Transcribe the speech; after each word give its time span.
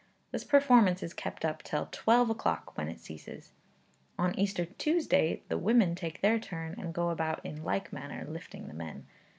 This 0.31 0.43
performance 0.43 1.03
is 1.03 1.13
kept 1.13 1.45
up 1.45 1.61
till 1.61 1.87
twelve 1.91 2.31
o'clock, 2.31 2.75
when 2.75 2.87
it 2.87 2.99
ceases. 2.99 3.51
On 4.17 4.33
Easter 4.33 4.65
Tuesday 4.65 5.43
the 5.47 5.59
women 5.59 5.93
take 5.93 6.21
their 6.21 6.39
turn, 6.39 6.73
and 6.79 6.91
go 6.91 7.11
about 7.11 7.39
in 7.45 7.63
like 7.63 7.93
manner 7.93 8.25
lifting 8.27 8.67
the 8.67 8.73
men. 8.73 9.05